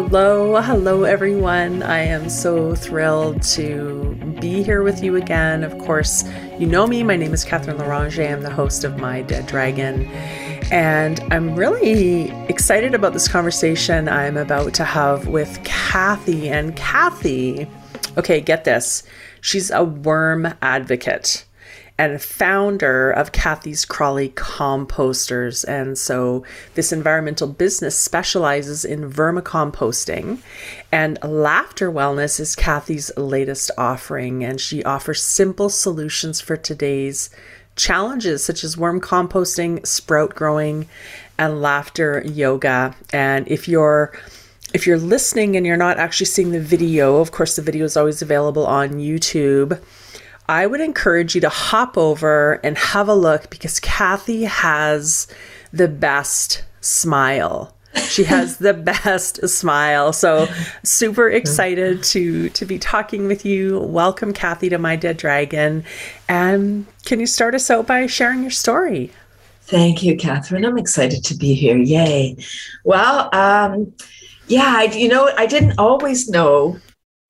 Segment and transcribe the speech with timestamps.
[0.00, 1.82] Hello, hello, everyone.
[1.82, 5.64] I am so thrilled to be here with you again.
[5.64, 6.22] Of course,
[6.56, 7.02] you know me.
[7.02, 8.22] My name is Catherine Loranger.
[8.22, 10.04] I'm the host of My Dead Dragon.
[10.70, 16.48] And I'm really excited about this conversation I'm about to have with Kathy.
[16.48, 17.66] And Kathy,
[18.16, 19.02] okay, get this.
[19.40, 21.44] She's a worm advocate
[21.98, 25.64] and founder of Kathy's Crawly Composters.
[25.64, 30.38] And so this environmental business specializes in vermicomposting.
[30.92, 34.44] And Laughter Wellness is Kathy's latest offering.
[34.44, 37.30] And she offers simple solutions for today's
[37.74, 40.88] challenges, such as worm composting, sprout growing,
[41.36, 42.94] and laughter yoga.
[43.12, 44.12] And if you're
[44.74, 47.96] if you're listening and you're not actually seeing the video, of course, the video is
[47.96, 49.80] always available on YouTube
[50.48, 55.26] I would encourage you to hop over and have a look because Kathy has
[55.74, 57.74] the best smile.
[58.08, 58.72] She has the
[59.04, 60.14] best smile.
[60.14, 60.48] So
[60.84, 63.78] super excited to to be talking with you.
[63.80, 65.84] Welcome Kathy to My Dead Dragon.
[66.30, 69.10] And can you start us out by sharing your story?
[69.62, 70.64] Thank you, Catherine.
[70.64, 71.76] I'm excited to be here.
[71.76, 72.38] Yay.
[72.84, 73.92] Well, um,
[74.46, 76.80] yeah, I, you know, I didn't always know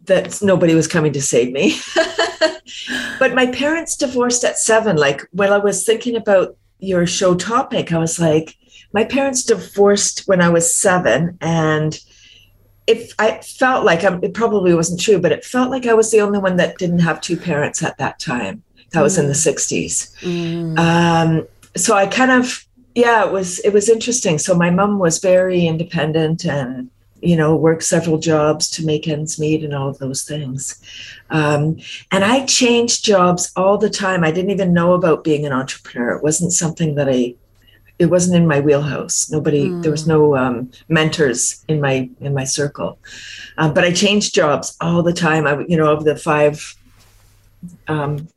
[0.08, 1.78] that nobody was coming to save me.
[3.18, 4.96] but my parents divorced at seven.
[4.96, 8.56] Like when I was thinking about your show topic, I was like,
[8.92, 11.98] my parents divorced when I was seven, and
[12.86, 16.10] if I felt like I'm, it probably wasn't true, but it felt like I was
[16.10, 18.62] the only one that didn't have two parents at that time.
[18.92, 19.02] That mm.
[19.02, 20.14] was in the '60s.
[20.22, 20.78] Mm.
[20.78, 24.38] Um, so I kind of, yeah, it was it was interesting.
[24.38, 29.38] So my mom was very independent and you know, work several jobs to make ends
[29.38, 30.80] meet and all of those things.
[31.30, 31.78] Um,
[32.12, 34.24] and I changed jobs all the time.
[34.24, 36.16] I didn't even know about being an entrepreneur.
[36.16, 37.34] It wasn't something that I,
[37.98, 39.30] it wasn't in my wheelhouse.
[39.30, 39.82] Nobody, mm.
[39.82, 42.98] there was no um, mentors in my in my circle.
[43.56, 45.46] Um, but I changed jobs all the time.
[45.46, 46.76] I, you know, of the five
[47.88, 48.28] um,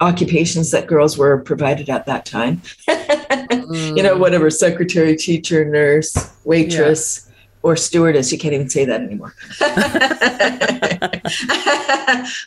[0.00, 3.96] occupations that girls were provided at that time, mm.
[3.96, 7.22] you know, whatever secretary, teacher, nurse, waitress.
[7.22, 7.27] Yeah
[7.62, 8.32] or stewardess.
[8.32, 9.34] You can't even say that anymore.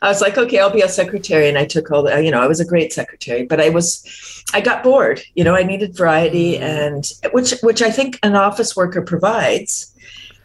[0.01, 1.49] I was like, okay, I'll be a secretary.
[1.49, 4.03] And I took all the, you know, I was a great secretary, but I was,
[4.53, 6.61] I got bored, you know, I needed variety mm.
[6.61, 9.87] and which, which I think an office worker provides.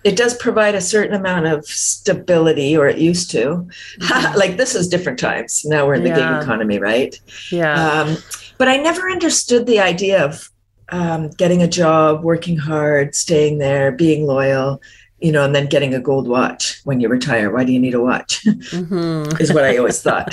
[0.04, 3.66] It does provide a certain amount of stability, or it used to.
[3.98, 4.38] Mm-hmm.
[4.38, 5.64] like this is different times.
[5.64, 6.34] Now we're in the yeah.
[6.34, 7.18] gig economy, right?
[7.50, 7.74] Yeah.
[7.74, 8.16] Um,
[8.56, 10.48] but I never understood the idea of
[10.90, 14.80] um, getting a job, working hard, staying there, being loyal,
[15.20, 17.52] you know, and then getting a gold watch when you retire.
[17.52, 18.44] Why do you need a watch?
[18.44, 19.40] Mm-hmm.
[19.40, 20.32] is what I always thought.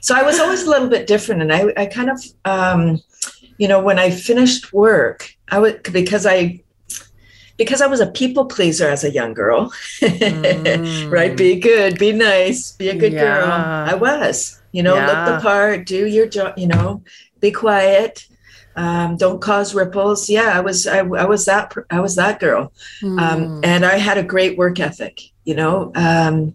[0.00, 1.42] so I was always a little bit different.
[1.42, 3.00] And I, I kind of, um,
[3.58, 6.62] you know, when I finished work, I would, because I,
[7.56, 9.70] because I was a people pleaser as a young girl,
[10.00, 11.10] mm.
[11.10, 11.34] right?
[11.34, 13.20] Be good, be nice, be a good yeah.
[13.24, 13.50] girl.
[13.50, 15.06] I was, you know, yeah.
[15.06, 17.02] look the part, do your job, you know,
[17.40, 18.26] be quiet
[18.76, 20.28] um, don't cause ripples.
[20.28, 22.72] Yeah, I was I, I was that I was that girl,
[23.02, 23.20] mm.
[23.20, 25.22] um, and I had a great work ethic.
[25.44, 26.54] You know, um,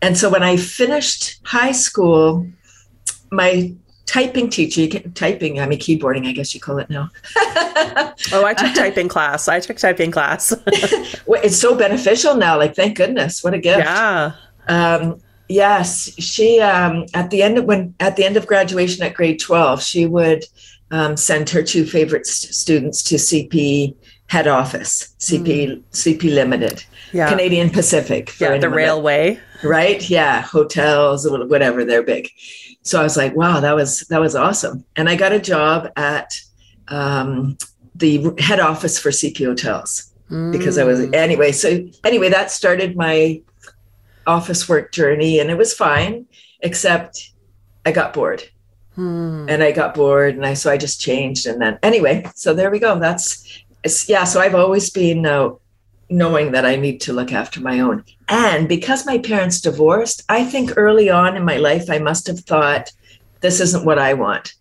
[0.00, 2.46] and so when I finished high school,
[3.30, 3.74] my
[4.06, 7.10] typing teacher, typing, I mean keyboarding, I guess you call it now.
[7.36, 9.48] oh, I took typing class.
[9.48, 10.54] I took typing class.
[10.66, 12.56] it's so beneficial now.
[12.56, 13.80] Like, thank goodness, what a gift.
[13.80, 14.32] Yeah.
[14.66, 19.14] Um, yes, she um, at the end of when at the end of graduation at
[19.14, 20.44] grade twelve, she would
[20.90, 23.94] um, sent her two favorite st- students to CP
[24.28, 25.82] head office, CP mm.
[25.92, 27.28] CP Limited, yeah.
[27.28, 28.38] Canadian Pacific.
[28.40, 29.40] Yeah, the railway.
[29.62, 30.10] That, right?
[30.10, 31.84] Yeah, hotels, whatever.
[31.84, 32.30] They're big.
[32.82, 34.84] So I was like, wow, that was that was awesome.
[34.96, 36.40] And I got a job at
[36.88, 37.58] um,
[37.94, 40.52] the head office for CP Hotels mm.
[40.52, 41.14] because I was mm.
[41.14, 41.52] anyway.
[41.52, 43.42] So anyway, that started my
[44.26, 46.26] office work journey, and it was fine,
[46.60, 47.32] except
[47.84, 48.44] I got bored.
[48.98, 49.46] Hmm.
[49.48, 52.68] And I got bored and I so I just changed and then anyway, so there
[52.68, 52.98] we go.
[52.98, 53.62] That's
[54.08, 55.50] yeah, so I've always been uh,
[56.10, 58.04] knowing that I need to look after my own.
[58.28, 62.40] And because my parents divorced, I think early on in my life I must have
[62.40, 62.90] thought
[63.40, 64.54] this isn't what I want.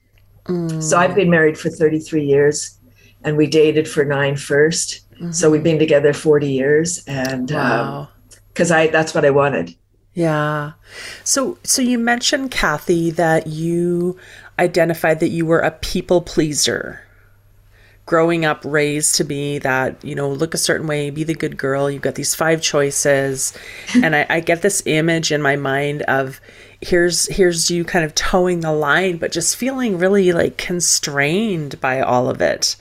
[0.45, 0.83] Mm.
[0.83, 2.79] So I've been married for 33 years
[3.23, 5.09] and we dated for nine first.
[5.15, 5.31] Mm-hmm.
[5.31, 8.01] So we've been together 40 years and wow.
[8.01, 9.75] um, I that's what I wanted.
[10.17, 10.71] Yeah.
[11.23, 14.17] So so you mentioned Kathy that you
[14.57, 17.03] identified that you were a people pleaser.
[18.07, 21.55] Growing up raised to be that, you know, look a certain way, be the good
[21.55, 23.55] girl, you've got these five choices.
[23.93, 26.41] and I, I get this image in my mind of
[26.81, 32.01] here's here's you kind of toeing the line, but just feeling really like constrained by
[32.01, 32.75] all of it.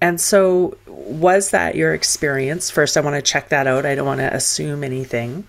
[0.00, 2.70] And so, was that your experience?
[2.70, 3.84] First, I want to check that out.
[3.84, 5.48] I don't want to assume anything.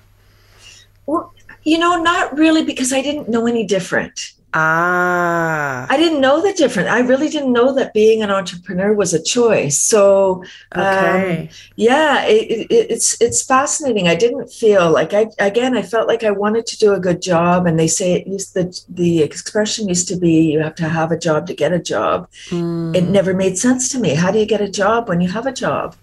[1.09, 1.33] Well,
[1.63, 4.33] you know, not really, because I didn't know any different.
[4.53, 5.85] Ah.
[5.89, 6.89] I didn't know the difference.
[6.89, 9.79] I really didn't know that being an entrepreneur was a choice.
[9.79, 10.43] So,
[10.75, 11.41] okay.
[11.41, 14.07] um, yeah, it, it, it's it's fascinating.
[14.07, 15.77] I didn't feel like I again.
[15.77, 18.55] I felt like I wanted to do a good job, and they say it used
[18.55, 21.79] the the expression used to be you have to have a job to get a
[21.93, 22.27] job.
[22.49, 22.95] Mm.
[22.95, 24.15] It never made sense to me.
[24.15, 25.95] How do you get a job when you have a job?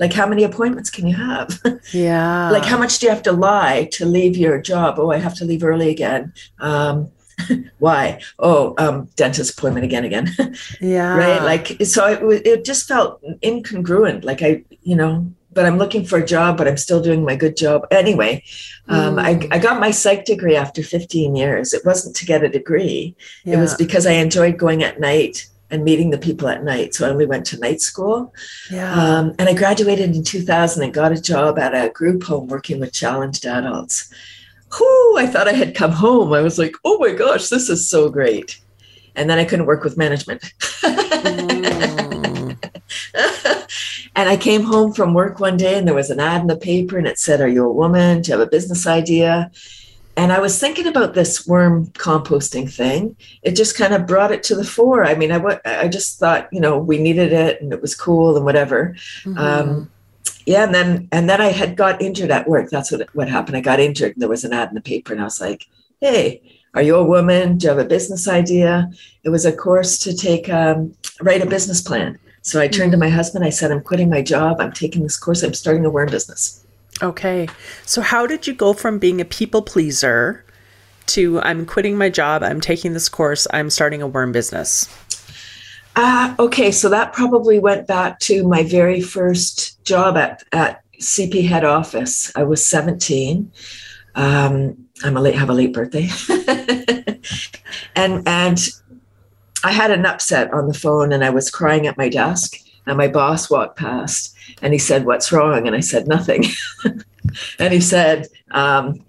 [0.00, 1.60] Like how many appointments can you have?
[1.92, 2.50] Yeah.
[2.50, 4.98] like how much do you have to lie to leave your job?
[4.98, 6.32] Oh, I have to leave early again.
[6.58, 7.10] Um,
[7.78, 10.28] why oh um dentist appointment again again
[10.80, 15.78] yeah right like so it, it just felt incongruent like i you know but i'm
[15.78, 18.42] looking for a job but i'm still doing my good job anyway
[18.88, 19.48] um, I, mm.
[19.52, 23.56] I got my psych degree after 15 years it wasn't to get a degree yeah.
[23.56, 26.94] it was because i enjoyed going at night and meeting the people at night.
[26.94, 28.34] So I only went to night school.
[28.70, 28.92] Yeah.
[28.92, 32.80] Um, and I graduated in 2000 and got a job at a group home working
[32.80, 34.12] with challenged adults
[34.78, 36.32] whoo, I thought I had come home.
[36.32, 38.60] I was like, oh my gosh, this is so great.
[39.16, 40.42] And then I couldn't work with management.
[40.82, 42.56] mm.
[44.16, 46.56] and I came home from work one day and there was an ad in the
[46.56, 48.22] paper and it said, Are you a woman?
[48.22, 49.50] Do you have a business idea?
[50.16, 53.16] And I was thinking about this worm composting thing.
[53.42, 55.04] It just kind of brought it to the fore.
[55.04, 58.36] I mean, I, I just thought, you know, we needed it and it was cool
[58.36, 58.96] and whatever.
[59.24, 59.38] Mm-hmm.
[59.38, 59.90] Um,
[60.46, 62.70] yeah, and then and then I had got injured at work.
[62.70, 63.56] That's what what happened.
[63.56, 64.12] I got injured.
[64.12, 65.68] And there was an ad in the paper, and I was like,
[66.00, 66.42] "Hey,
[66.74, 67.58] are you a woman?
[67.58, 68.90] Do you have a business idea?"
[69.22, 72.18] It was a course to take um, write a business plan.
[72.42, 73.44] So I turned to my husband.
[73.44, 74.60] I said, "I'm quitting my job.
[74.60, 75.42] I'm taking this course.
[75.42, 76.59] I'm starting a worm business."
[77.02, 77.48] Okay.
[77.86, 80.44] So how did you go from being a people pleaser
[81.10, 82.42] to I'm quitting my job.
[82.42, 83.46] I'm taking this course.
[83.52, 84.88] I'm starting a worm business.
[85.96, 91.46] Uh, okay, so that probably went back to my very first job at, at CP
[91.46, 92.32] head office.
[92.36, 93.50] I was 17.
[94.14, 96.08] Um, I'm a late, have a late birthday.
[97.96, 98.68] and, and
[99.64, 102.56] I had an upset on the phone and I was crying at my desk
[102.86, 105.66] and my boss walked past and he said, what's wrong?
[105.66, 106.44] And I said, nothing.
[107.58, 109.04] and he said, um,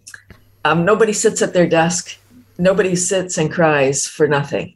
[0.65, 2.17] um, nobody sits at their desk.
[2.57, 4.75] Nobody sits and cries for nothing.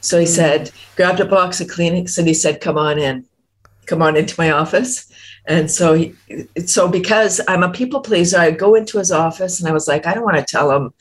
[0.00, 3.26] So he said, grabbed a box of Kleenex and he said, come on in,
[3.86, 5.10] come on into my office.
[5.46, 6.14] And so, he,
[6.64, 10.06] so because I'm a people pleaser, I go into his office and I was like,
[10.06, 10.94] I don't want to tell him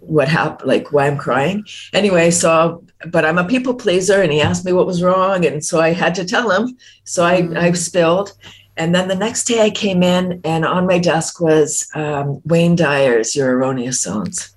[0.00, 1.64] what happened, like why I'm crying.
[1.92, 5.44] Anyway, so, but I'm a people pleaser and he asked me what was wrong.
[5.44, 6.76] And so I had to tell him.
[7.04, 7.56] So I, mm.
[7.56, 8.32] I spilled.
[8.76, 12.76] And then the next day I came in and on my desk was um, Wayne
[12.76, 14.54] Dyer's Your Erroneous Zones.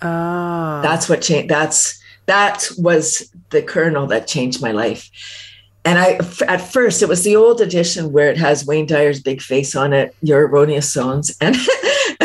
[0.00, 0.80] Ah.
[0.82, 1.50] That's what changed.
[1.50, 5.10] That's, that was the kernel that changed my life.
[5.84, 9.40] And I, at first, it was the old edition where it has Wayne Dyer's big
[9.40, 11.56] face on it, Your Erroneous Zones, and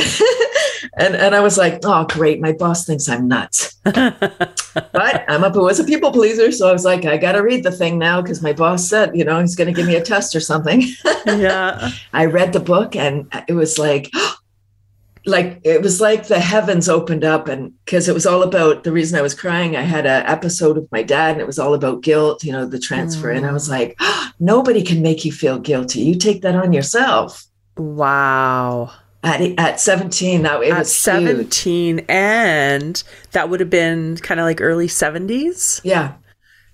[0.98, 3.76] and and I was like, oh great, my boss thinks I'm nuts.
[3.84, 7.64] but I'm up was a people pleaser, so I was like, I got to read
[7.64, 10.04] the thing now because my boss said, you know, he's going to give me a
[10.04, 10.84] test or something.
[11.26, 14.12] yeah, I read the book and it was like,
[15.26, 18.92] like it was like the heavens opened up and because it was all about the
[18.92, 21.74] reason i was crying i had an episode with my dad and it was all
[21.74, 23.38] about guilt you know the transfer mm.
[23.38, 23.72] and i was mm.
[23.72, 27.46] like oh, nobody can make you feel guilty you take that on yourself
[27.78, 28.92] wow
[29.24, 32.06] at, at 17 that it at was 17 huge.
[32.10, 36.14] and that would have been kind of like early 70s yeah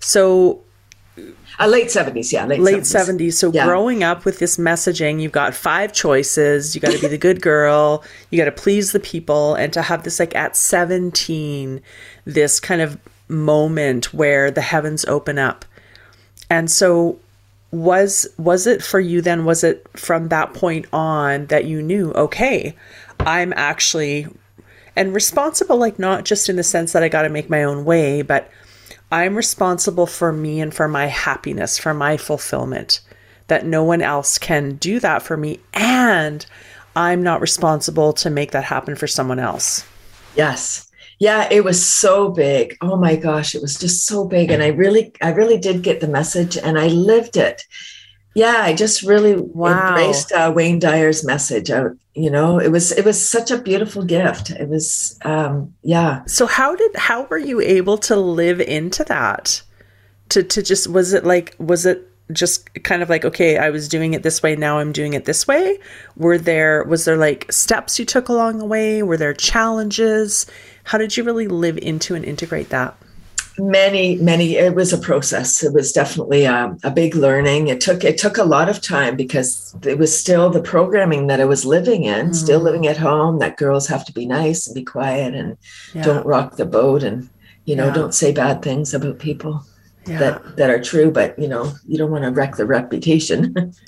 [0.00, 0.62] so
[1.60, 2.46] uh, late 70s, yeah.
[2.46, 3.18] Late, late 70s.
[3.18, 3.32] 70s.
[3.34, 3.66] So yeah.
[3.66, 6.74] growing up with this messaging, you've got five choices.
[6.74, 8.02] You got to be the good girl.
[8.30, 9.54] You got to please the people.
[9.56, 11.82] And to have this, like at 17,
[12.24, 15.66] this kind of moment where the heavens open up.
[16.48, 17.18] And so
[17.72, 22.10] was was it for you then was it from that point on that you knew
[22.12, 22.74] okay
[23.20, 24.26] i'm actually
[24.96, 27.84] and responsible like not just in the sense that i got to make my own
[27.84, 28.50] way but
[29.12, 33.00] I'm responsible for me and for my happiness, for my fulfillment,
[33.48, 35.60] that no one else can do that for me.
[35.74, 36.46] And
[36.94, 39.84] I'm not responsible to make that happen for someone else.
[40.36, 40.89] Yes.
[41.20, 42.76] Yeah, it was so big.
[42.80, 44.50] Oh my gosh, it was just so big.
[44.50, 47.62] And I really, I really did get the message and I lived it
[48.34, 49.88] yeah i just really wow.
[49.88, 54.04] embraced uh, wayne dyer's message I, you know it was it was such a beautiful
[54.04, 59.04] gift it was um yeah so how did how were you able to live into
[59.04, 59.62] that
[60.30, 63.88] to to just was it like was it just kind of like okay i was
[63.88, 65.78] doing it this way now i'm doing it this way.
[66.16, 69.02] Were there was there like steps you took along the way?
[69.02, 70.46] Were there challenges?
[70.84, 72.96] How did you really live into and integrate that?
[73.58, 75.62] Many many it was a process.
[75.62, 77.68] It was definitely a, a, big learning.
[77.68, 81.40] It took it took a lot of time because it was still the programming that
[81.40, 82.34] i was living in mm.
[82.34, 85.56] still living at home that girls have to be nice and be quiet and
[85.94, 86.02] yeah.
[86.02, 87.28] don't rock the boat and
[87.66, 87.94] you know yeah.
[87.94, 89.64] don't say bad things about people
[90.06, 90.18] yeah.
[90.18, 93.72] that that are true but you know you don't want to wreck the reputation.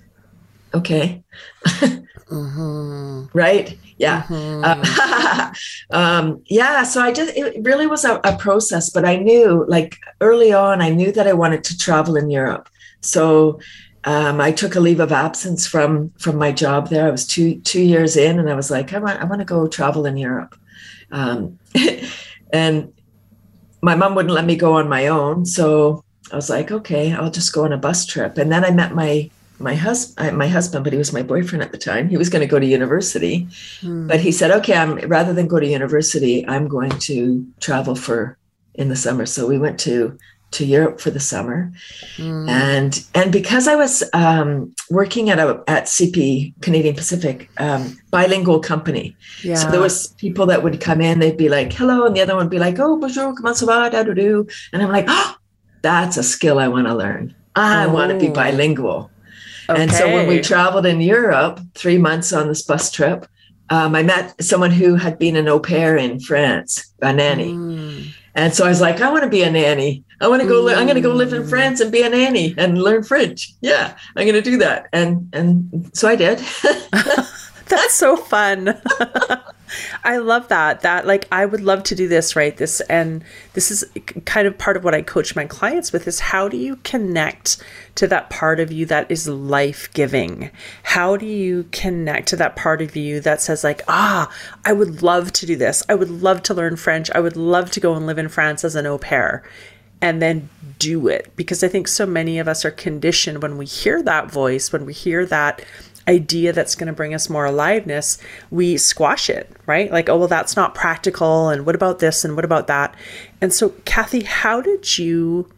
[0.75, 1.23] Okay.
[2.33, 3.25] Mm-hmm.
[3.35, 3.79] right?
[3.99, 4.23] Yeah.
[4.23, 4.65] Mm-hmm.
[4.65, 5.53] uh,
[5.91, 9.99] um, yeah so i just it really was a, a, process but i knew like
[10.23, 12.71] early on i knew that i wanted to travel in europe.
[13.03, 13.61] So
[14.05, 17.07] um, i took a leave of absence from from my job there.
[17.07, 19.45] I was two two years in and i was like i want i want to
[19.45, 20.57] go travel in europe.
[21.11, 21.59] Um,
[22.51, 22.95] and
[23.83, 27.31] my mom wouldn't let me go on my own so i was like okay i'll
[27.31, 29.29] just go on a bus trip and then i met my
[29.63, 32.09] my husband, my husband, but he was my boyfriend at the time.
[32.09, 33.47] He was going to go to university,
[33.81, 34.09] mm.
[34.09, 38.37] but he said, "Okay, I'm rather than go to university, I'm going to travel for
[38.75, 40.19] in the summer." So we went to
[40.53, 41.73] to Europe for the summer,
[42.17, 42.49] mm.
[42.49, 48.61] and and because I was um, working at a at CP Canadian Pacific um, bilingual
[48.61, 49.57] company, yeah.
[49.57, 52.35] so there was people that would come in, they'd be like, "Hello," and the other
[52.35, 54.45] one would be like, "Oh, bonjour, comment ça va?" Da, da, da.
[54.73, 55.37] And I'm like, "Oh,
[55.83, 57.35] that's a skill I want to learn.
[57.57, 57.93] I oh.
[57.93, 59.11] want to be bilingual."
[59.69, 59.83] Okay.
[59.83, 63.27] And so when we traveled in Europe, three months on this bus trip,
[63.71, 67.53] um, I met someone who had been an au pair in France, a nanny.
[67.53, 67.92] Mm.
[68.35, 70.05] And so I was like, I want to be a nanny.
[70.21, 70.63] I want to go.
[70.63, 71.47] Li- I'm going to go live in.
[71.47, 73.53] France and be a nanny and learn French.
[73.61, 74.89] Yeah, I'm going to do that.
[74.93, 76.39] And and so I did.
[77.67, 78.81] That's so fun.
[80.05, 80.81] I love that.
[80.81, 82.57] That like I would love to do this, right?
[82.57, 83.25] This and
[83.55, 83.85] this is
[84.25, 87.63] kind of part of what I coach my clients with is how do you connect
[87.97, 90.51] to that part of you that is life-giving?
[90.83, 94.31] How do you connect to that part of you that says like, "Ah,
[94.65, 95.83] I would love to do this.
[95.89, 97.11] I would love to learn French.
[97.11, 99.43] I would love to go and live in France as an au pair."
[100.01, 100.49] And then
[100.81, 104.33] do it because I think so many of us are conditioned when we hear that
[104.33, 105.65] voice, when we hear that
[106.09, 108.19] idea that's going to bring us more aliveness,
[108.51, 109.91] we squash it, right?
[109.91, 111.49] Like, oh, well, that's not practical.
[111.49, 112.25] And what about this?
[112.25, 112.95] And what about that?
[113.41, 115.51] And so, Kathy, how did you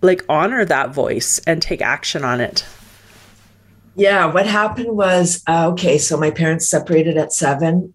[0.00, 2.64] like honor that voice and take action on it?
[3.96, 7.94] Yeah, what happened was uh, okay, so my parents separated at seven.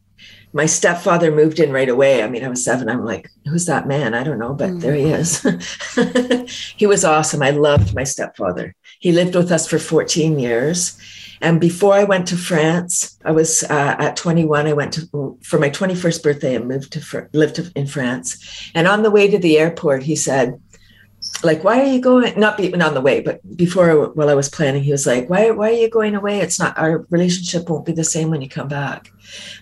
[0.52, 2.24] My stepfather moved in right away.
[2.24, 2.90] I mean, I was seven.
[2.90, 4.14] I'm like, who's that man?
[4.14, 4.82] I don't know, but mm.
[4.82, 5.46] there he is.
[6.78, 7.44] he was awesome.
[7.44, 8.76] I loved my stepfather.
[9.00, 11.00] He lived with us for 14 years
[11.42, 14.68] and before I went to France, I was uh, at 21.
[14.68, 18.72] I went to for my 21st birthday and moved to lived in France.
[18.76, 20.60] And on the way to the airport, he said,
[21.44, 22.40] "Like, why are you going?
[22.40, 25.52] Not even on the way, but before while I was planning, he was like, "Why?
[25.52, 26.40] Why are you going away?
[26.40, 29.12] It's not our relationship won't be the same when you come back."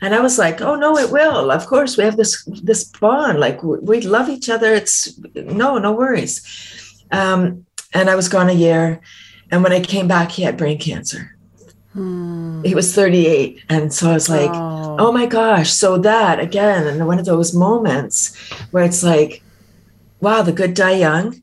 [0.01, 1.51] And I was like, "Oh no, it will.
[1.51, 3.39] Of course, we have this this bond.
[3.39, 4.73] Like we love each other.
[4.73, 6.35] It's no, no worries."
[7.11, 9.01] Um, and I was gone a year,
[9.51, 11.37] and when I came back, he had brain cancer.
[11.93, 12.63] Hmm.
[12.63, 13.63] He was 38.
[13.69, 14.97] And so I was like, oh.
[14.99, 15.11] oh.
[15.11, 15.71] my gosh.
[15.73, 18.35] So that again, and one of those moments
[18.69, 19.41] where it's like,
[20.21, 21.41] wow, the good die young.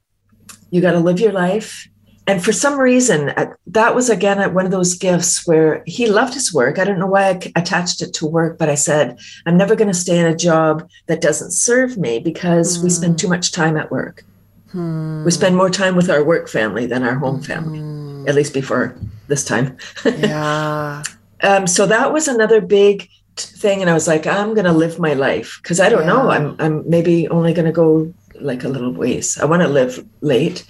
[0.75, 1.89] You got to live your life.
[2.27, 6.35] And for some reason, uh, that was again one of those gifts where he loved
[6.35, 6.81] his work.
[6.81, 9.93] I don't know why I attached it to work, but I said, I'm never going
[9.93, 13.35] to stay in a job that doesn't serve me because we spend too hmm.
[13.35, 14.25] much time at work.
[14.73, 15.25] Hmm.
[15.25, 18.27] We spend more time with our work family than our home family, hmm.
[18.27, 18.97] at least before
[19.29, 19.77] this time.
[20.05, 21.05] yeah.
[21.45, 24.99] um, so that was another big thing, and I was like, I'm going to live
[24.99, 26.13] my life because I don't yeah.
[26.13, 26.31] know.
[26.31, 29.39] I'm I'm maybe only going to go like a little ways.
[29.39, 30.65] I want to live late,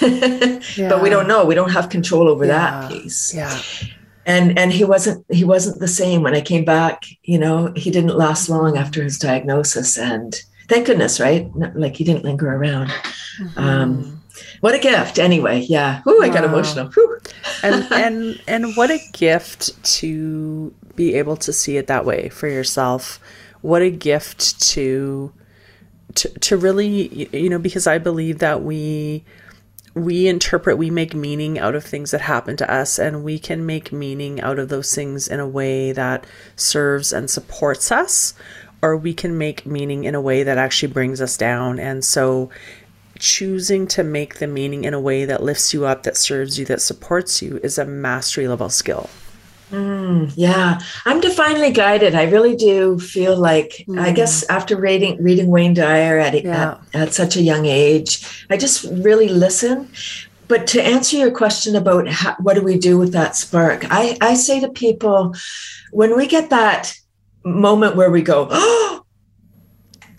[0.00, 0.60] yeah.
[0.88, 1.44] but we don't know.
[1.44, 2.52] We don't have control over yeah.
[2.52, 3.34] that piece.
[3.34, 3.60] Yeah.
[4.26, 7.04] And and he wasn't he wasn't the same when I came back.
[7.22, 10.34] You know, he didn't last long after his diagnosis, and
[10.68, 11.50] thank goodness, right?
[11.74, 12.88] like he didn't linger around.
[13.40, 13.58] Mm-hmm.
[13.58, 14.18] Um,
[14.60, 16.92] what a gift anyway yeah Ooh, i got emotional
[17.62, 22.48] and and and what a gift to be able to see it that way for
[22.48, 23.20] yourself
[23.60, 25.32] what a gift to
[26.18, 29.24] to, to really you know because i believe that we
[29.94, 33.64] we interpret we make meaning out of things that happen to us and we can
[33.64, 38.34] make meaning out of those things in a way that serves and supports us
[38.82, 42.50] or we can make meaning in a way that actually brings us down and so
[43.18, 46.64] choosing to make the meaning in a way that lifts you up, that serves you,
[46.66, 49.10] that supports you is a mastery level skill.
[49.70, 52.14] Mm, yeah, I'm divinely guided.
[52.14, 54.00] I really do feel like, mm.
[54.00, 56.78] I guess, after reading reading Wayne Dyer at, yeah.
[56.94, 59.90] at, at such a young age, I just really listen.
[60.48, 64.16] But to answer your question about how, what do we do with that spark, I,
[64.22, 65.34] I say to people,
[65.92, 66.94] when we get that
[67.44, 69.04] moment where we go, oh,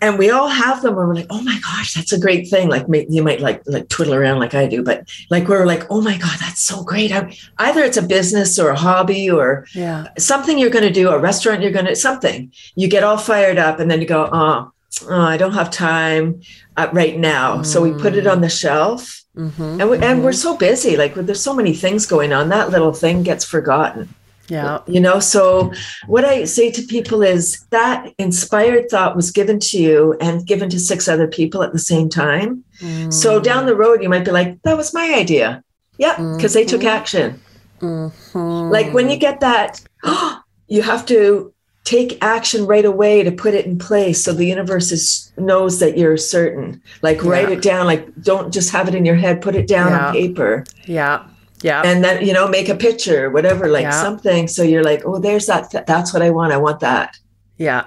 [0.00, 2.68] and we all have them where we're like, oh my gosh, that's a great thing.
[2.68, 6.00] Like you might like like twiddle around like I do, but like we're like, oh
[6.00, 7.12] my god, that's so great.
[7.12, 10.08] I, either it's a business or a hobby or yeah.
[10.18, 12.52] something you're going to do, a restaurant you're going to something.
[12.76, 14.72] You get all fired up, and then you go, oh,
[15.08, 16.40] oh I don't have time
[16.76, 17.58] uh, right now.
[17.58, 17.66] Mm.
[17.66, 20.04] So we put it on the shelf, mm-hmm, and we, mm-hmm.
[20.04, 20.96] and we're so busy.
[20.96, 22.48] Like there's so many things going on.
[22.48, 24.14] That little thing gets forgotten.
[24.50, 24.80] Yeah.
[24.88, 25.72] You know, so
[26.06, 30.68] what I say to people is that inspired thought was given to you and given
[30.70, 32.64] to six other people at the same time.
[32.80, 33.12] Mm.
[33.12, 35.62] So down the road, you might be like, that was my idea.
[35.98, 36.54] Yeah, because mm-hmm.
[36.54, 36.88] they took mm-hmm.
[36.88, 37.40] action.
[37.80, 38.72] Mm-hmm.
[38.72, 39.82] Like when you get that,
[40.66, 41.54] you have to
[41.84, 45.96] take action right away to put it in place so the universe is knows that
[45.96, 47.30] you're certain like yeah.
[47.30, 50.06] write it down like don't just have it in your head put it down yeah.
[50.06, 51.26] on paper yeah
[51.62, 51.82] yeah.
[51.84, 54.02] And then, you know, make a picture, whatever, like yeah.
[54.02, 54.48] something.
[54.48, 55.70] So you're like, oh, there's that.
[55.70, 56.52] Th- that's what I want.
[56.52, 57.18] I want that.
[57.58, 57.86] Yeah.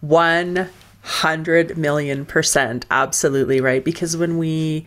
[0.00, 2.86] 100 million percent.
[2.90, 3.84] Absolutely right.
[3.84, 4.86] Because when we,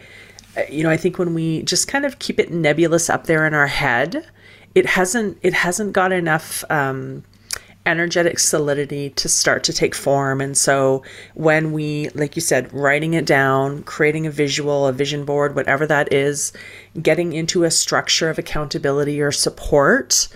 [0.58, 3.46] uh, you know, I think when we just kind of keep it nebulous up there
[3.46, 4.26] in our head,
[4.74, 7.24] it hasn't, it hasn't got enough, um,
[7.86, 10.42] energetic solidity to start to take form.
[10.42, 15.26] And so when we, like you said, writing it down, creating a visual, a vision
[15.26, 16.52] board, whatever that is,
[17.02, 20.28] getting into a structure of accountability or support.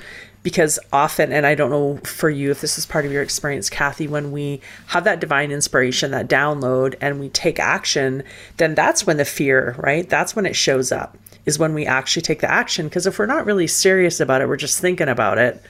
[0.42, 3.70] Because often, and I don't know for you if this is part of your experience,
[3.70, 8.24] Kathy, when we have that divine inspiration, that download, and we take action,
[8.56, 10.08] then that's when the fear, right?
[10.08, 12.88] That's when it shows up, is when we actually take the action.
[12.88, 15.62] Because if we're not really serious about it, we're just thinking about it,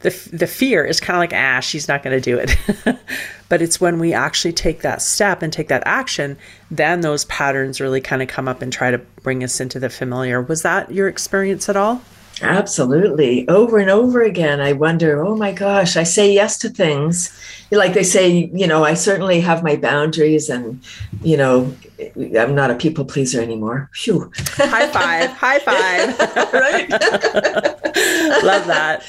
[0.00, 2.56] the, the fear is kind of like, ah, she's not going to do it.
[3.48, 6.38] but it's when we actually take that step and take that action,
[6.70, 9.90] then those patterns really kind of come up and try to bring us into the
[9.90, 10.40] familiar.
[10.40, 12.02] Was that your experience at all?
[12.42, 13.48] Absolutely.
[13.48, 17.36] Over and over again, I wonder, oh my gosh, I say yes to things.
[17.70, 20.82] Like they say, you know, I certainly have my boundaries and,
[21.22, 21.74] you know,
[22.16, 23.90] I'm not a people pleaser anymore.
[23.94, 24.30] Phew.
[24.36, 25.30] High five.
[25.30, 26.18] High five.
[26.52, 26.90] right.
[28.42, 29.04] Love that.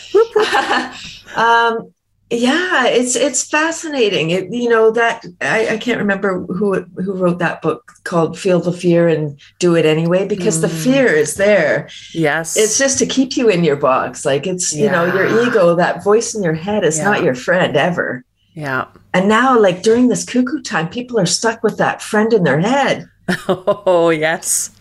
[1.36, 1.94] um,
[2.32, 4.30] yeah, it's it's fascinating.
[4.30, 8.62] It you know that I, I can't remember who who wrote that book called "Feel
[8.62, 10.62] the Fear and Do It Anyway" because mm.
[10.62, 11.90] the fear is there.
[12.14, 14.26] Yes, it's just to keep you in your box.
[14.26, 14.86] Like it's yeah.
[14.86, 17.04] you know your ego, that voice in your head is yeah.
[17.04, 18.24] not your friend ever.
[18.54, 18.88] Yeah.
[19.14, 22.60] And now, like during this cuckoo time, people are stuck with that friend in their
[22.60, 23.10] head.
[23.48, 24.72] Oh, yes.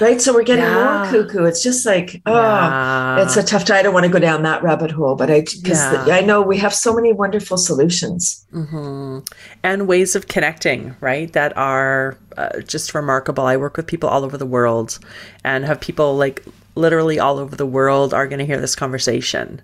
[0.00, 0.20] Right.
[0.20, 1.10] So we're getting yeah.
[1.10, 1.44] more cuckoo.
[1.44, 3.22] It's just like, oh, yeah.
[3.22, 3.78] it's a tough time.
[3.78, 6.06] I don't want to go down that rabbit hole, but I, because yeah.
[6.14, 9.20] I know we have so many wonderful solutions mm-hmm.
[9.62, 11.32] and ways of connecting, right?
[11.32, 13.44] That are uh, just remarkable.
[13.44, 14.98] I work with people all over the world
[15.42, 19.60] and have people like literally all over the world are going to hear this conversation.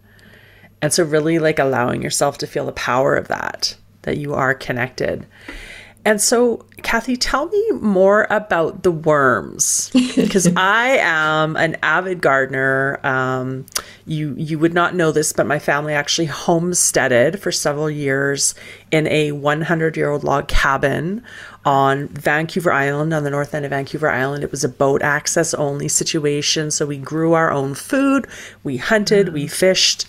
[0.83, 4.55] And so, really, like allowing yourself to feel the power of that, that you are
[4.55, 5.27] connected.
[6.07, 13.01] And so, Kathy, tell me more about the worms because I am an avid gardener.
[13.03, 13.65] Um,
[14.07, 18.55] you you would not know this, but my family actually homesteaded for several years
[18.91, 21.23] in a 100 year old log cabin
[21.65, 24.45] on Vancouver Island, on the north end of Vancouver Island.
[24.45, 28.27] It was a boat access only situation, so we grew our own food,
[28.63, 29.35] we hunted, mm-hmm.
[29.35, 30.07] we fished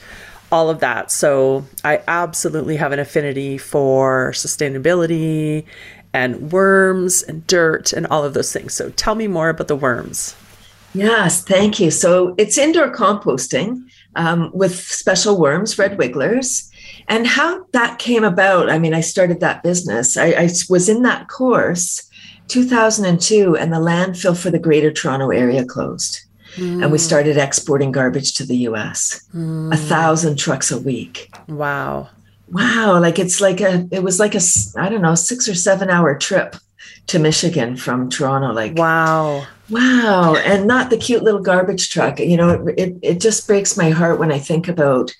[0.52, 1.12] all of that.
[1.12, 5.66] So I absolutely have an affinity for sustainability
[6.14, 8.74] and worms and dirt and all of those things.
[8.74, 10.36] So tell me more about the worms.
[10.94, 11.92] Yes, thank you.
[11.92, 13.84] So it's indoor composting
[14.16, 16.72] um, with special worms, red wigglers.
[17.10, 20.16] And how that came about, I mean, I started that business.
[20.16, 22.10] I, I was in that course
[22.48, 26.22] 2002, and the landfill for the Greater Toronto Area closed.
[26.56, 26.84] Mm.
[26.84, 29.74] And we started exporting garbage to the US, mm.
[29.74, 31.30] a thousand trucks a week.
[31.48, 32.10] Wow.
[32.52, 33.00] Wow.
[33.00, 34.42] Like it's like a, it was like a,
[34.78, 36.56] I don't know, six or seven hour trip
[37.08, 38.54] to Michigan from Toronto.
[38.54, 39.46] Like, wow.
[39.70, 40.36] Wow.
[40.36, 42.20] And not the cute little garbage truck.
[42.20, 45.14] You know, it, it, it just breaks my heart when I think about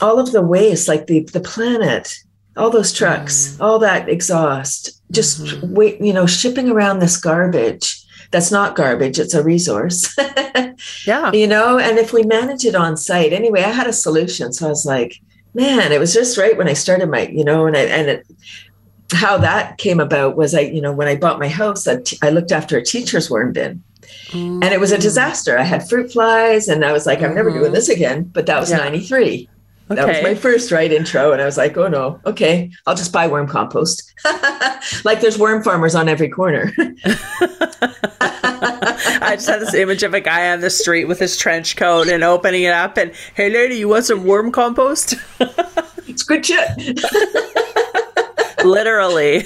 [0.00, 2.14] all of the waste, like the, the planet,
[2.56, 3.64] all those trucks, mm.
[3.64, 5.74] all that exhaust, just mm-hmm.
[5.74, 8.01] wait, you know, shipping around this garbage
[8.32, 10.16] that's not garbage it's a resource
[11.06, 14.52] yeah you know and if we manage it on site anyway i had a solution
[14.52, 15.20] so i was like
[15.54, 18.26] man it was just right when i started my you know and I, and it,
[19.12, 22.18] how that came about was i you know when i bought my house I, t-
[22.22, 23.84] I looked after a teacher's worm bin
[24.28, 24.64] mm.
[24.64, 27.50] and it was a disaster i had fruit flies and i was like i'm never
[27.50, 27.74] doing mm-hmm.
[27.74, 28.78] this again but that was yeah.
[28.78, 29.48] 93
[29.92, 30.00] Okay.
[30.00, 31.32] That was my first right intro.
[31.32, 34.12] And I was like, oh no, okay, I'll just buy worm compost.
[35.04, 36.72] like there's worm farmers on every corner.
[39.24, 42.08] I just had this image of a guy on the street with his trench coat
[42.08, 45.14] and opening it up and, hey lady, you want some worm compost?
[46.06, 46.68] it's good shit.
[48.64, 49.44] Literally.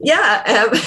[0.00, 0.66] yeah.
[0.66, 0.78] Um,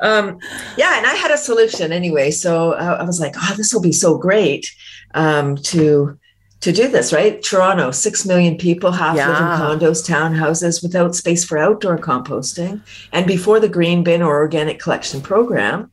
[0.00, 0.38] um,
[0.76, 0.98] yeah.
[0.98, 2.30] And I had a solution anyway.
[2.30, 4.72] So I, I was like, oh, this will be so great
[5.14, 6.18] um, to
[6.60, 7.42] to do this, right?
[7.42, 9.30] Toronto, six million people, half Yeah.
[9.30, 9.40] live
[9.80, 12.80] in condos, townhouses without space for outdoor composting,
[13.12, 15.90] and before the green bin or organic collection program.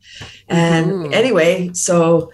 [0.47, 1.13] And Mhm.
[1.13, 2.31] anyway, so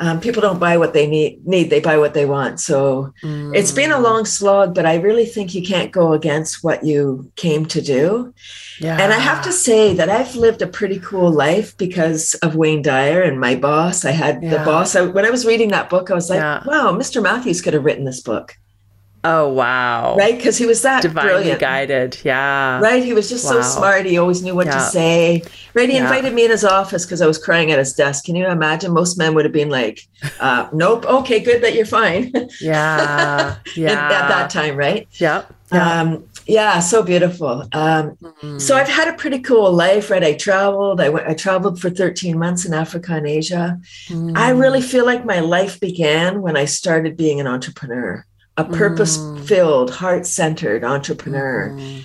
[0.00, 2.60] um, people don't buy what they need; need they buy what they want.
[2.60, 6.84] So it's been a long slog, but I really think you can't go against what
[6.84, 8.32] you came to do.
[8.80, 8.96] Yeah.
[9.00, 12.82] And I have to say that I've lived a pretty cool life because of Wayne
[12.82, 14.04] Dyer and my boss.
[14.04, 14.94] I had the boss.
[14.94, 16.62] I, when I was reading that book, I was like, Yeah.
[16.64, 17.20] wow, Mr.
[17.22, 18.56] Matthews could have written this book,
[19.24, 20.16] Oh wow.
[20.16, 20.36] right?
[20.36, 21.60] Because he was that Divinely brilliant.
[21.60, 22.18] guided.
[22.24, 22.78] Yeah.
[22.80, 23.02] Right?
[23.04, 24.06] He was just so smart.
[24.06, 24.74] He always knew what Yeah.
[24.74, 25.42] to say.
[25.74, 25.88] Right?
[25.88, 26.02] He Yeah.
[26.04, 28.24] invited me in his office because I was crying at his desk.
[28.24, 28.92] Can you imagine?
[28.92, 30.06] Most men would have been like,
[30.40, 32.32] uh, nope, okay, good that you're fine.
[32.60, 33.56] Yeah.
[33.76, 33.90] Yeah.
[33.92, 35.08] at that time, right?
[35.12, 35.52] Yep.
[35.72, 36.00] Yeah.
[36.00, 37.68] Um, yeah, so beautiful.
[37.72, 38.60] Um, Mm.
[38.60, 40.22] So I've had a pretty cool life, right?
[40.22, 41.00] I traveled.
[41.00, 41.26] I went.
[41.26, 43.78] I traveled for 13 months in Africa and Asia.
[44.08, 44.36] Mm.
[44.38, 48.24] I really feel like my life began when I started being an entrepreneur,
[48.58, 52.04] a purpose-filled, heart-centered entrepreneur, Mm.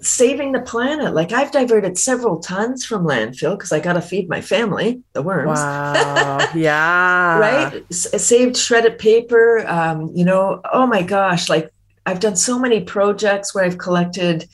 [0.00, 1.14] saving the planet.
[1.14, 5.22] Like I've diverted several tons from landfill because I got to feed my family, the
[5.22, 5.58] worms.
[5.58, 6.38] Wow.
[6.54, 7.38] Yeah.
[7.38, 7.84] Right?
[7.90, 9.64] S- saved shredded paper.
[9.66, 11.72] Um, you know, oh my gosh, like
[12.04, 14.48] I've done so many projects where I've collected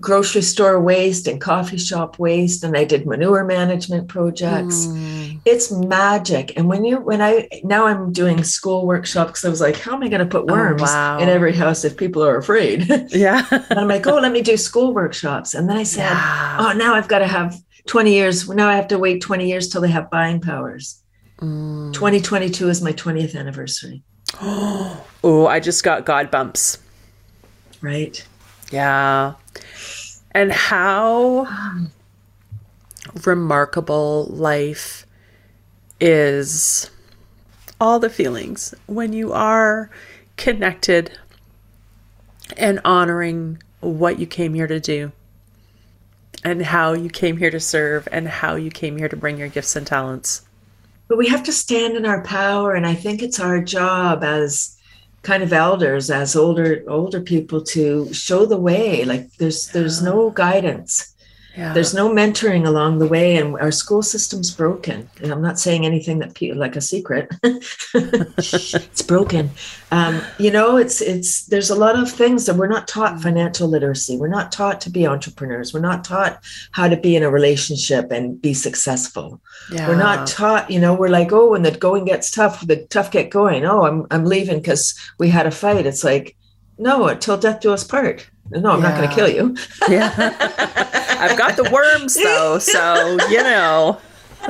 [0.00, 4.86] grocery store waste and coffee shop waste and I did manure management projects.
[4.86, 5.40] Mm.
[5.44, 6.52] It's magic.
[6.56, 9.94] And when you when I now I'm doing school workshops because I was like, how
[9.94, 11.18] am I going to put Oh, worms wow.
[11.18, 12.90] in every house if people are afraid?
[12.90, 13.46] and Yeah.
[13.70, 15.54] I'm like, oh, let me do school workshops.
[15.54, 16.56] And then I said, yeah.
[16.60, 17.56] oh, now I've got to have
[17.86, 18.48] 20 years.
[18.48, 21.02] Now I have to wait 20 years till they have buying powers.
[21.40, 21.92] Mm.
[21.94, 24.02] 2022 is my 20th anniversary.
[24.42, 26.78] oh, I just got God bumps.
[27.80, 28.26] Right.
[28.70, 29.34] Yeah.
[30.38, 31.48] And how
[33.24, 35.04] remarkable life
[36.00, 36.88] is
[37.80, 39.90] all the feelings when you are
[40.36, 41.10] connected
[42.56, 45.10] and honoring what you came here to do
[46.44, 49.48] and how you came here to serve and how you came here to bring your
[49.48, 50.42] gifts and talents.
[51.08, 52.74] But we have to stand in our power.
[52.74, 54.77] And I think it's our job as
[55.22, 59.04] kind of elders, as older older people to show the way.
[59.04, 61.14] Like there's there's no guidance.
[61.58, 61.72] Yeah.
[61.72, 65.10] There's no mentoring along the way, and our school system's broken.
[65.20, 67.28] And I'm not saying anything that pe- like a secret.
[67.42, 69.50] it's broken.
[69.90, 73.66] Um, you know, it's it's there's a lot of things that we're not taught financial
[73.66, 74.16] literacy.
[74.16, 75.74] We're not taught to be entrepreneurs.
[75.74, 79.40] We're not taught how to be in a relationship and be successful.
[79.72, 79.88] yeah.
[79.88, 83.10] We're not taught, you know, we're like, oh, when the going gets tough, the tough
[83.10, 83.64] get going.
[83.64, 85.86] Oh, I'm I'm leaving because we had a fight.
[85.86, 86.36] It's like,
[86.78, 88.30] no, till death do us part.
[88.50, 89.56] No, I'm not going to kill you.
[89.88, 90.12] Yeah.
[91.20, 93.98] I've got the worms though, so you know.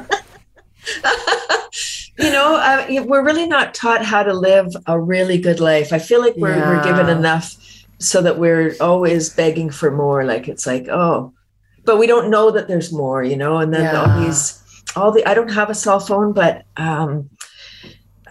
[2.18, 5.92] you know, uh, we're really not taught how to live a really good life.
[5.92, 7.56] I feel like we're, we're given enough
[7.98, 10.24] so that we're always begging for more.
[10.24, 11.32] Like it's like, oh,
[11.84, 13.58] but we don't know that there's more, you know.
[13.58, 14.00] And then Yeah.
[14.00, 14.62] all these,
[14.96, 15.24] all the.
[15.26, 17.30] I don't have a cell phone, but um,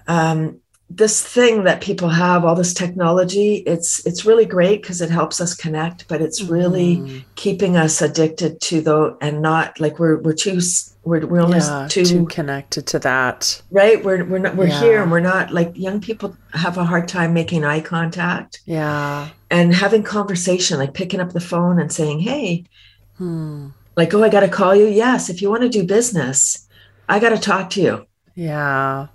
[0.08, 5.10] um, this thing that people have, all this technology, it's it's really great because it
[5.10, 6.08] helps us connect.
[6.08, 7.24] But it's really Mm.
[7.36, 10.60] keeping us addicted to the and not like we're we're too
[11.04, 13.62] we're we're almost yeah, too too connected to that.
[13.72, 14.80] right we're we're not we're Yeah.
[14.80, 19.30] here and we're not like young people have a hard time making eye contact Yeah.
[19.50, 22.64] and having conversation like picking up the phone and saying hey
[23.18, 23.68] Hmm.
[23.96, 26.68] like oh i got to call you yes if you want to do business
[27.10, 29.08] i got to talk to you Yeah.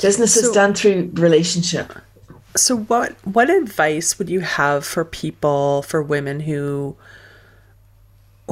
[0.00, 1.92] Business is done through relationship
[2.56, 6.96] So what what advice would you have for people, for women who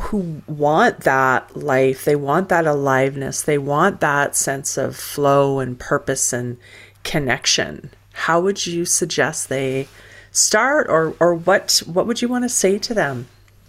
[0.01, 5.79] who want that life, they want that aliveness, they want that sense of flow and
[5.79, 6.59] purpose and
[7.03, 7.91] connection.
[8.13, 9.89] How would you suggest they
[10.31, 13.29] start or or what what would you want to say to them?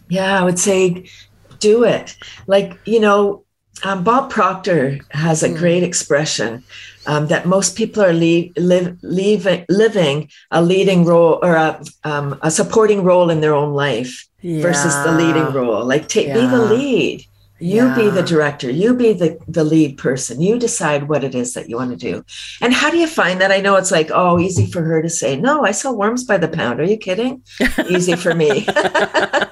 [0.10, 1.06] yeah i would say
[1.60, 2.16] do it
[2.48, 3.44] like you know
[3.84, 5.56] um, bob proctor has a Hmm.
[5.58, 6.64] great expression
[7.06, 12.38] um, that most people are leave, live, leaving, living a leading role or a, um,
[12.42, 14.28] a supporting role in their own life
[14.62, 15.86] versus the leading role.
[15.86, 17.26] Like, take be the lead.
[17.60, 18.70] You be the director.
[18.70, 20.40] You be the the lead person.
[20.42, 22.24] You decide what it is that you want to do.
[22.62, 23.52] And how do you find that?
[23.52, 26.38] I know it's like, oh, easy for her to say, no, I sell worms by
[26.38, 26.80] the pound.
[26.80, 27.42] Are you kidding?
[27.90, 28.68] easy for me.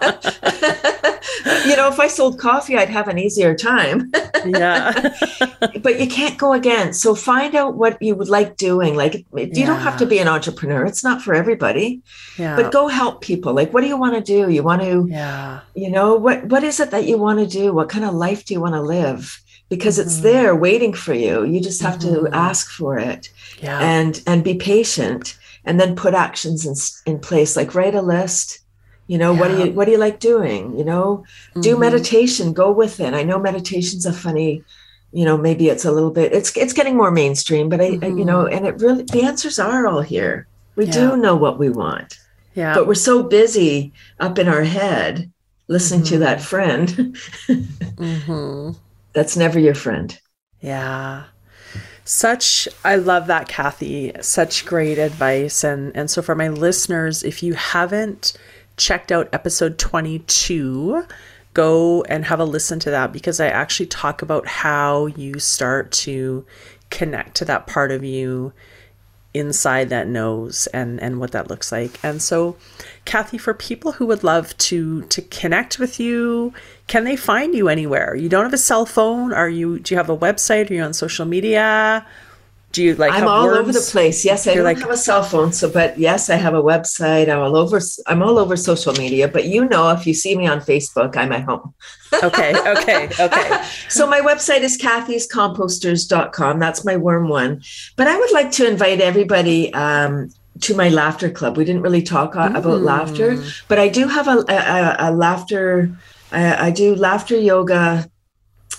[1.65, 4.11] you know, if I sold coffee, I'd have an easier time.
[4.45, 5.13] Yeah.
[5.81, 7.01] but you can't go against.
[7.01, 8.95] So find out what you would like doing.
[8.95, 9.65] Like you yeah.
[9.65, 10.85] don't have to be an entrepreneur.
[10.85, 12.01] It's not for everybody.
[12.37, 12.55] Yeah.
[12.55, 13.53] But go help people.
[13.53, 14.49] Like what do you want to do?
[14.49, 15.59] You want to Yeah.
[15.75, 17.73] You know, what what is it that you want to do?
[17.73, 19.39] What kind of life do you want to live?
[19.69, 20.07] Because mm-hmm.
[20.07, 21.43] it's there waiting for you.
[21.43, 22.25] You just have mm-hmm.
[22.25, 23.29] to ask for it.
[23.61, 23.79] Yeah.
[23.79, 28.64] And and be patient and then put actions in in place like write a list
[29.07, 29.39] you know yeah.
[29.39, 31.61] what do you what do you like doing you know mm-hmm.
[31.61, 34.63] do meditation go with it i know meditation's a funny
[35.11, 38.03] you know maybe it's a little bit it's it's getting more mainstream but I, mm-hmm.
[38.03, 38.55] I you know mm-hmm.
[38.55, 40.91] and it really the answers are all here we yeah.
[40.91, 42.19] do know what we want
[42.53, 45.31] yeah but we're so busy up in our head
[45.67, 46.09] listening mm-hmm.
[46.09, 46.45] to that mm-hmm.
[46.45, 46.89] friend
[47.97, 48.71] mm-hmm.
[49.13, 50.19] that's never your friend
[50.61, 51.23] yeah
[52.03, 57.41] such i love that kathy such great advice and and so for my listeners if
[57.41, 58.33] you haven't
[58.77, 61.05] checked out episode 22,
[61.53, 65.91] go and have a listen to that because I actually talk about how you start
[65.93, 66.45] to
[66.89, 68.53] connect to that part of you
[69.35, 71.99] inside that knows and and what that looks like.
[72.03, 72.55] And so
[73.03, 76.53] Kathy for people who would love to to connect with you,
[76.87, 78.15] can they find you anywhere?
[78.15, 79.33] You don't have a cell phone?
[79.33, 80.69] Are you do you have a website?
[80.69, 82.05] Are you on social media?
[82.75, 83.59] Do you like i'm all words?
[83.59, 84.25] over the place.
[84.25, 86.61] Yes i You're don't like, have a cell phone so but yes i have a
[86.61, 87.29] website.
[87.29, 90.45] I'm all over i'm all over social media but you know if you see me
[90.45, 91.73] on facebook i'm at home.
[92.21, 93.63] Okay okay okay.
[93.89, 97.61] So my website is kathyscomposters.com that's my worm one.
[97.95, 100.29] But i would like to invite everybody um,
[100.61, 101.57] to my laughter club.
[101.57, 102.83] We didn't really talk about mm.
[102.83, 105.97] laughter but i do have a, a, a laughter
[106.31, 108.09] I, I do laughter yoga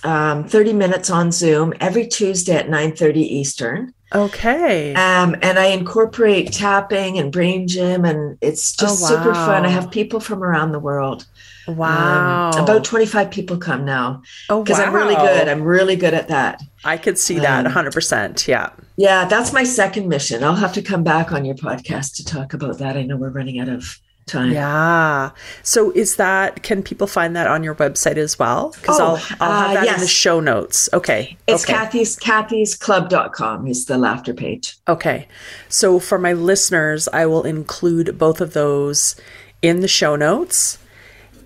[0.04, 3.92] um, 30 minutes on Zoom every Tuesday at 9:30 Eastern.
[4.14, 4.94] Okay.
[4.94, 9.08] Um, and I incorporate tapping and brain gym, and it's just oh, wow.
[9.10, 9.66] super fun.
[9.66, 11.26] I have people from around the world.
[11.66, 12.52] Wow.
[12.54, 14.22] Um, about 25 people come now.
[14.48, 14.86] Oh, Because wow.
[14.86, 15.48] I'm really good.
[15.48, 16.62] I'm really good at that.
[16.84, 18.26] I could see that 100%.
[18.28, 18.70] Um, yeah.
[18.96, 20.44] Yeah, that's my second mission.
[20.44, 22.96] I'll have to come back on your podcast to talk about that.
[22.96, 24.52] I know we're running out of time.
[24.52, 25.30] Yeah.
[25.62, 28.74] So is that can people find that on your website as well?
[28.80, 29.04] Because oh,
[29.40, 29.94] I'll I'll have uh, that yes.
[29.96, 30.88] in the show notes.
[30.92, 31.36] Okay.
[31.46, 31.72] It's okay.
[31.72, 34.76] Kathy's Kathysclub.com is the laughter page.
[34.88, 35.28] Okay.
[35.68, 39.16] So for my listeners, I will include both of those
[39.62, 40.78] in the show notes.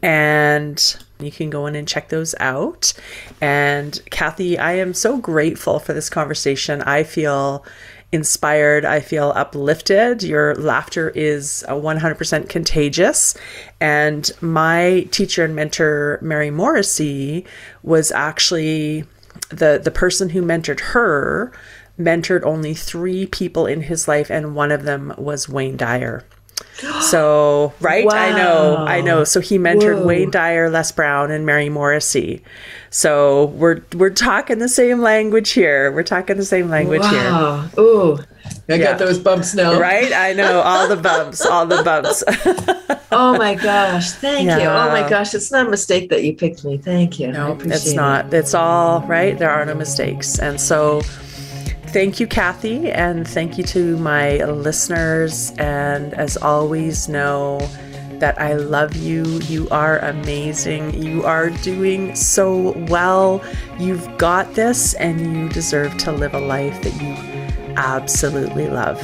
[0.02, 2.94] And you can go in and check those out.
[3.42, 6.80] And Kathy, I am so grateful for this conversation.
[6.82, 7.62] I feel
[8.12, 8.84] inspired.
[8.84, 10.22] I feel uplifted.
[10.22, 13.36] Your laughter is uh, 100% contagious.
[13.80, 17.44] And my teacher and mentor, Mary Morrissey,
[17.82, 19.04] was actually
[19.50, 21.52] the, the person who mentored her,
[21.98, 26.24] mentored only three people in his life, and one of them was Wayne Dyer.
[27.02, 28.06] So, right?
[28.06, 28.12] Wow.
[28.14, 29.24] I know, I know.
[29.24, 30.06] So he mentored Whoa.
[30.06, 32.42] Wayne Dyer, Les Brown, and Mary Morrissey.
[32.90, 35.92] So we're we're talking the same language here.
[35.92, 37.68] We're talking the same language wow.
[37.68, 37.82] here.
[37.82, 38.18] Ooh.
[38.68, 38.78] I yeah.
[38.78, 39.78] got those bumps now.
[39.78, 40.12] Right?
[40.12, 42.24] I know all the bumps, all the bumps.
[43.12, 44.12] oh my gosh.
[44.12, 44.58] Thank yeah.
[44.58, 44.64] you.
[44.64, 45.34] Oh my gosh.
[45.34, 46.78] It's not a mistake that you picked me.
[46.78, 47.30] Thank you.
[47.30, 48.26] No, it's not.
[48.26, 48.34] It.
[48.34, 49.38] It's all right.
[49.38, 50.38] There are no mistakes.
[50.38, 51.02] And so
[51.92, 55.53] Thank you, Kathy, and thank you to my listeners.
[55.59, 57.59] And as always, know
[58.20, 59.24] that I love you.
[59.24, 61.03] You are amazing.
[61.03, 63.42] You are doing so well.
[63.81, 69.00] You've got this, and you deserve to live a life that you absolutely love.